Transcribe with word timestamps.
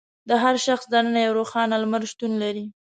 د 0.29 0.31
هر 0.43 0.55
شخص 0.65 0.85
دننه 0.93 1.19
یو 1.25 1.33
روښانه 1.39 1.75
لمر 1.83 2.01
شتون 2.11 2.31
لري. 2.43 2.65